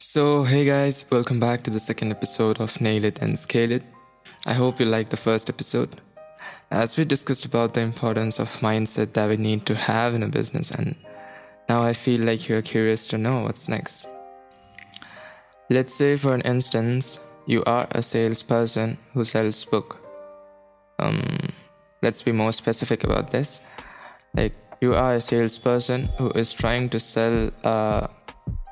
[0.00, 3.82] So, hey guys, welcome back to the second episode of Nail It and Scale It.
[4.46, 6.00] I hope you liked the first episode.
[6.70, 10.28] As we discussed about the importance of mindset that we need to have in a
[10.28, 10.96] business, and
[11.68, 14.06] now I feel like you're curious to know what's next.
[15.68, 19.98] Let's say, for an instance, you are a salesperson who sells book.
[21.00, 21.50] Um,
[22.02, 23.62] let's be more specific about this.
[24.32, 28.08] Like, you are a salesperson who is trying to sell a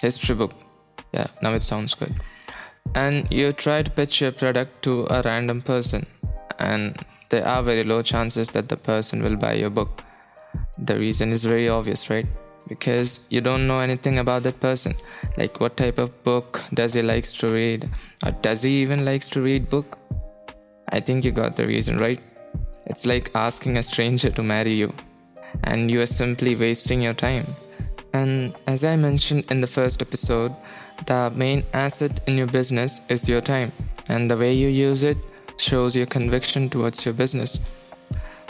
[0.00, 0.54] history book
[1.12, 2.14] yeah now it sounds good.
[2.94, 6.06] And you try to pitch your product to a random person
[6.58, 6.96] and
[7.28, 10.02] there are very low chances that the person will buy your book.
[10.78, 12.26] The reason is very obvious right?
[12.68, 14.92] Because you don't know anything about that person.
[15.36, 17.90] Like what type of book does he likes to read?
[18.24, 19.98] Or does he even likes to read book?
[20.90, 22.20] I think you got the reason right?
[22.86, 24.92] It's like asking a stranger to marry you
[25.64, 27.46] and you are simply wasting your time
[28.12, 30.54] and as i mentioned in the first episode
[31.06, 33.72] the main asset in your business is your time,
[34.08, 35.16] and the way you use it
[35.56, 37.60] shows your conviction towards your business.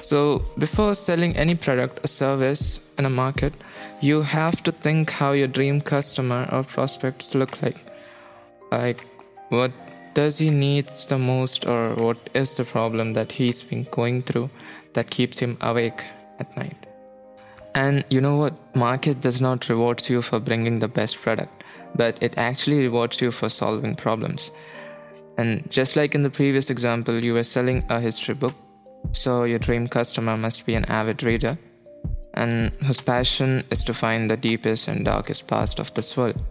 [0.00, 3.52] So, before selling any product or service in a market,
[4.00, 7.76] you have to think how your dream customer or prospects look like.
[8.70, 9.04] Like,
[9.48, 9.72] what
[10.14, 14.50] does he needs the most, or what is the problem that he's been going through
[14.94, 16.04] that keeps him awake
[16.38, 16.87] at night?
[17.74, 18.54] And you know what?
[18.74, 21.58] Market does not reward you for bringing the best product
[21.94, 24.50] but it actually rewards you for solving problems.
[25.36, 28.54] And just like in the previous example, you were selling a history book,
[29.12, 31.56] so your dream customer must be an avid reader
[32.34, 36.42] and whose passion is to find the deepest and darkest past of this world.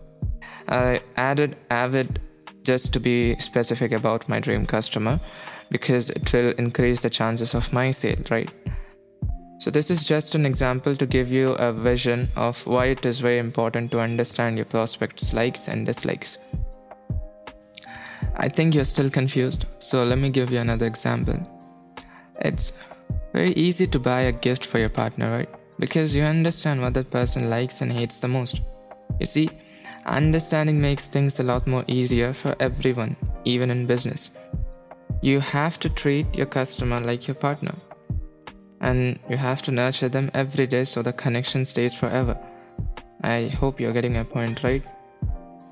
[0.67, 2.19] I added avid
[2.63, 5.19] just to be specific about my dream customer
[5.69, 8.51] because it will increase the chances of my sale, right?
[9.59, 13.19] So, this is just an example to give you a vision of why it is
[13.19, 16.37] very important to understand your prospect's likes and dislikes.
[18.35, 21.39] I think you're still confused, so let me give you another example.
[22.41, 22.77] It's
[23.33, 25.49] very easy to buy a gift for your partner, right?
[25.79, 28.61] Because you understand what that person likes and hates the most.
[29.19, 29.49] You see,
[30.05, 34.29] understanding makes things a lot more easier for everyone, even in business.
[35.23, 37.71] You have to treat your customer like your partner
[38.81, 42.37] and you have to nurture them every day so the connection stays forever.
[43.21, 44.87] I hope you're getting my point right.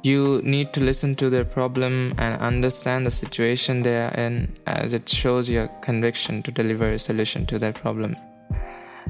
[0.04, 4.94] You need to listen to their problem and understand the situation they are in as
[4.94, 8.16] it shows your conviction to deliver a solution to their problem.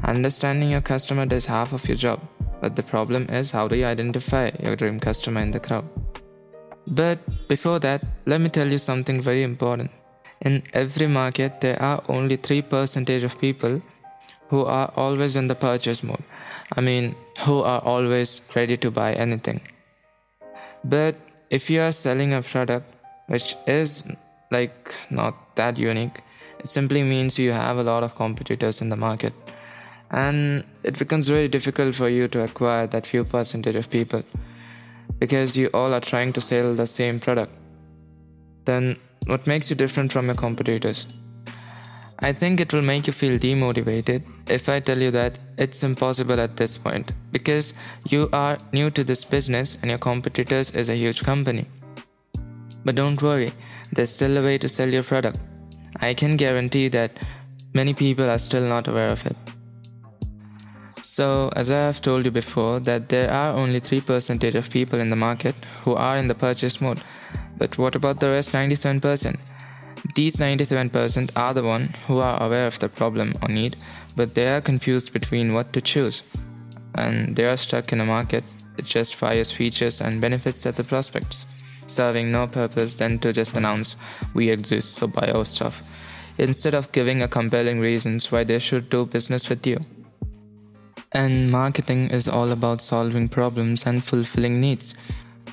[0.03, 2.22] Understanding your customer does half of your job,
[2.62, 5.85] but the problem is how do you identify your dream customer in the crowd?
[6.88, 9.91] But before that, let me tell you something very important.
[10.41, 13.81] In every market, there are only 3% of people
[14.50, 16.23] who are always in the purchase mode.
[16.75, 17.16] I mean,
[17.46, 19.62] who are always ready to buy anything.
[20.84, 21.16] But
[21.50, 22.85] if you are selling a product
[23.28, 24.03] which is
[24.51, 26.22] like not that unique,
[26.59, 29.34] it simply means you have a lot of competitors in the market.
[30.12, 34.24] And it becomes very difficult for you to acquire that few percentage of people
[35.19, 37.51] because you all are trying to sell the same product.
[38.66, 41.08] Then what makes you different from your competitors?
[42.19, 46.40] I think it will make you feel demotivated if I tell you that it's impossible
[46.40, 47.74] at this point because
[48.09, 51.66] you are new to this business and your competitors is a huge company.
[52.86, 53.52] But don't worry,
[53.91, 55.40] there's still a way to sell your product.
[56.00, 57.12] I can guarantee that
[57.74, 59.36] many people are still not aware of it.
[61.02, 65.09] So, as I have told you before, that there are only 3% of people in
[65.09, 67.02] the market who are in the purchase mode
[67.58, 69.40] but what about the rest 97%?
[70.14, 73.76] These 97% are the one who are aware of the problem or need,
[74.16, 76.24] but they are confused between what to choose.
[76.96, 78.44] And they are stuck in a market
[78.76, 81.46] that just fires features and benefits at the prospects,
[81.86, 83.96] serving no purpose than to just announce
[84.34, 85.84] we exist, so buy our stuff,
[86.38, 89.80] instead of giving a compelling reasons why they should do business with you.
[91.12, 94.96] And marketing is all about solving problems and fulfilling needs.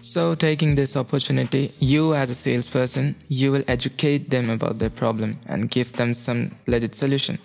[0.02, 5.38] So, taking this opportunity, you as a salesperson, you will educate them about their problem
[5.46, 7.38] and give them some legit solution.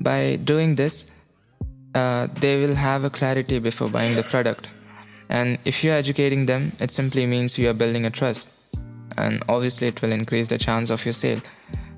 [0.00, 1.06] By doing this,
[1.94, 4.66] uh, they will have a clarity before buying the product.
[5.28, 8.48] And if you're educating them, it simply means you are building a trust.
[9.16, 11.40] And obviously, it will increase the chance of your sale.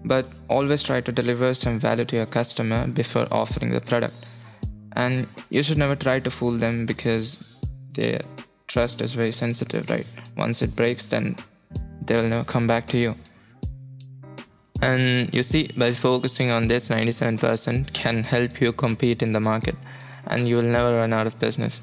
[0.04, 4.26] But always try to deliver some value to your customer before offering the product.
[4.92, 7.58] And you should never try to fool them because
[7.94, 8.20] they
[8.66, 10.06] trust is very sensitive, right?
[10.36, 11.36] Once it breaks, then
[12.04, 13.14] they will never come back to you.
[14.82, 19.74] And you see, by focusing on this, 97% can help you compete in the market
[20.26, 21.80] and you will never run out of business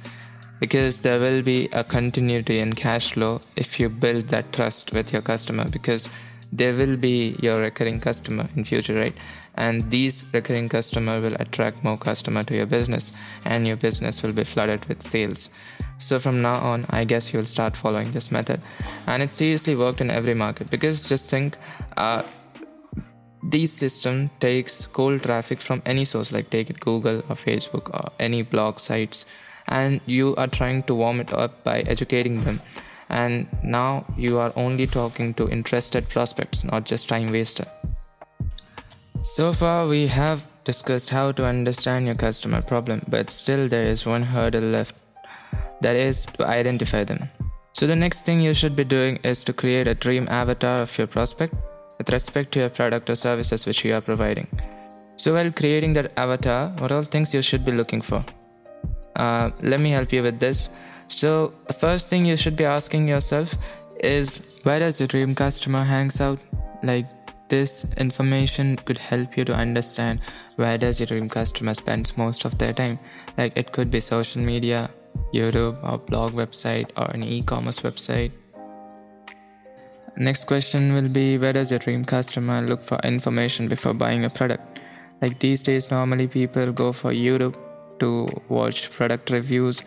[0.59, 5.11] because there will be a continuity in cash flow if you build that trust with
[5.11, 6.09] your customer because
[6.51, 9.15] they will be your recurring customer in future right
[9.55, 13.13] and these recurring customer will attract more customer to your business
[13.45, 15.49] and your business will be flooded with sales.
[15.97, 18.61] So from now on i guess you'll start following this method.
[19.07, 21.57] And it seriously worked in every market because just think
[21.97, 22.23] uh,
[23.43, 28.09] this system takes cold traffic from any source like take it google or facebook or
[28.17, 29.25] any blog sites
[29.67, 32.61] and you are trying to warm it up by educating them.
[33.09, 37.65] And now you are only talking to interested prospects not just time waster
[39.23, 44.05] so far we have discussed how to understand your customer problem but still there is
[44.05, 44.95] one hurdle left
[45.81, 47.29] that is to identify them
[47.73, 50.97] so the next thing you should be doing is to create a dream avatar of
[50.97, 51.55] your prospect
[51.97, 54.47] with respect to your product or services which you are providing
[55.15, 58.23] so while creating that avatar what all things you should be looking for
[59.15, 60.69] uh, let me help you with this.
[61.07, 63.55] So, the first thing you should be asking yourself
[63.99, 66.39] is where does your dream customer hangs out?
[66.81, 67.05] Like
[67.49, 70.21] this information could help you to understand
[70.55, 72.99] where does your dream customer spends most of their time.
[73.37, 74.89] Like it could be social media,
[75.33, 78.31] YouTube or blog website or an e-commerce website.
[80.15, 84.29] Next question will be where does your dream customer look for information before buying a
[84.29, 84.79] product?
[85.21, 87.55] Like these days normally people go for YouTube
[87.99, 89.81] to watch product reviews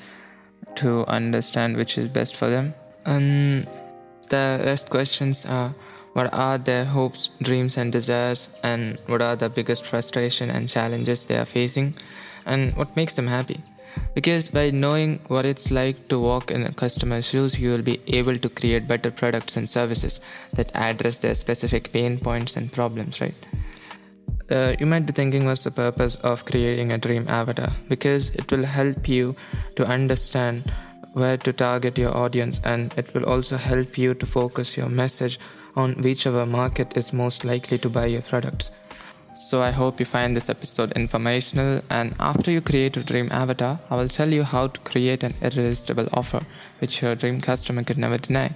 [0.76, 2.74] to understand which is best for them.
[3.04, 3.68] And
[4.28, 5.72] the rest questions are
[6.16, 11.24] what are their hopes, dreams, and desires, and what are the biggest frustration and challenges
[11.24, 11.94] they are facing,
[12.46, 13.60] and what makes them happy.
[14.14, 18.00] Because by knowing what it's like to walk in a customer's shoes, you will be
[18.06, 20.20] able to create better products and services
[20.54, 23.34] that address their specific pain points and problems, right?
[24.50, 28.50] Uh, you might be thinking what's the purpose of creating a dream avatar because it
[28.50, 29.36] will help you
[29.74, 30.72] to understand
[31.12, 35.38] where to target your audience and it will also help you to focus your message
[35.76, 38.72] on whichever market is most likely to buy your products.
[39.34, 43.78] So I hope you find this episode informational and after you create a dream avatar,
[43.90, 46.40] I will tell you how to create an irresistible offer
[46.78, 48.52] which your dream customer could never deny.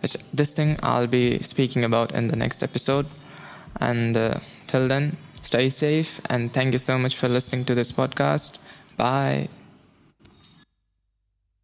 [0.00, 3.06] Which this thing I'll be speaking about in the next episode
[3.80, 7.92] and uh, Till then, stay safe and thank you so much for listening to this
[7.92, 8.58] podcast.
[8.96, 9.48] Bye.